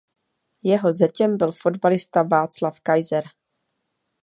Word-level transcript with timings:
Jeho 0.63 0.91
zetěm 0.93 1.37
byl 1.37 1.51
fotbalista 1.51 2.23
Václav 2.23 2.79
Kaiser. 2.81 3.23